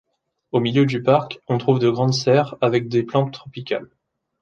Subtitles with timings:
[0.51, 3.87] Au milieu du parc, on trouve de grandes serres, avec des plantes tropicales.